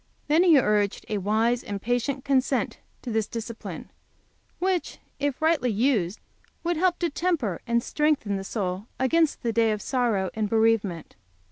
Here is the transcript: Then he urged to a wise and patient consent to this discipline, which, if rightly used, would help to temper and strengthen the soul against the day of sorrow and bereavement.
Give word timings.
Then 0.27 0.41
he 0.41 0.57
urged 0.57 1.03
to 1.03 1.13
a 1.13 1.17
wise 1.19 1.63
and 1.63 1.79
patient 1.79 2.25
consent 2.25 2.79
to 3.03 3.11
this 3.11 3.27
discipline, 3.27 3.91
which, 4.57 4.97
if 5.19 5.39
rightly 5.43 5.69
used, 5.69 6.19
would 6.63 6.75
help 6.77 6.97
to 6.97 7.09
temper 7.11 7.61
and 7.67 7.83
strengthen 7.83 8.35
the 8.35 8.43
soul 8.43 8.87
against 8.99 9.43
the 9.43 9.53
day 9.53 9.71
of 9.71 9.79
sorrow 9.79 10.31
and 10.33 10.49
bereavement. 10.49 11.15